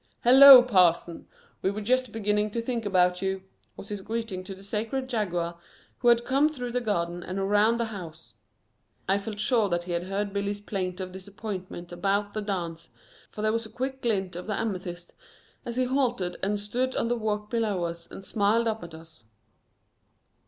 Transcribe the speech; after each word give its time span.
"Hello, 0.23 0.63
Parson! 0.63 1.27
We 1.61 1.69
were 1.69 1.79
just 1.81 2.11
beginning 2.11 2.49
to 2.53 2.61
think 2.63 2.87
about 2.87 3.21
you," 3.21 3.43
was 3.77 3.89
his 3.89 4.01
greeting 4.01 4.43
to 4.45 4.55
the 4.55 4.63
Sacred 4.63 5.07
Jaguar 5.07 5.59
who 5.99 6.07
had 6.07 6.25
come 6.25 6.49
through 6.49 6.71
the 6.71 6.81
garden 6.81 7.21
and 7.21 7.37
around 7.37 7.77
the 7.79 7.85
house. 7.85 8.33
I 9.07 9.19
felt 9.19 9.39
sure 9.39 9.69
that 9.69 9.83
he 9.83 9.91
had 9.91 10.05
heard 10.05 10.33
Billy's 10.33 10.59
plaint 10.59 10.99
of 10.99 11.11
disappointment 11.11 11.91
about 11.91 12.33
the 12.33 12.41
dance, 12.41 12.89
for 13.29 13.43
there 13.43 13.53
was 13.53 13.67
a 13.67 13.69
quick 13.69 14.01
glint 14.01 14.35
of 14.35 14.47
the 14.47 14.53
amethysts 14.59 15.11
as 15.67 15.75
he 15.75 15.83
halted 15.83 16.35
and 16.41 16.59
stood 16.59 16.95
on 16.95 17.07
the 17.07 17.15
walk 17.15 17.51
below 17.51 17.83
us 17.83 18.09
and 18.09 18.25
smiled 18.25 18.67
up 18.67 18.83
at 18.83 18.95
us. 18.95 19.25